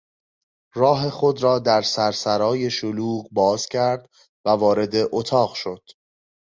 راه 0.75 1.09
خود 1.09 1.43
را 1.43 1.59
در 1.59 1.81
سرسرای 1.81 2.69
شلوغ 2.71 3.27
باز 3.31 3.67
کرد 3.67 4.09
و 4.45 4.49
وارد 4.49 4.93
اتاق 5.11 5.53
شد. 5.53 5.83